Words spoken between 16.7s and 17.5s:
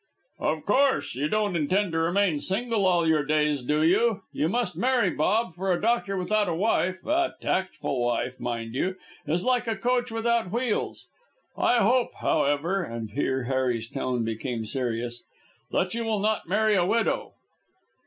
a widow."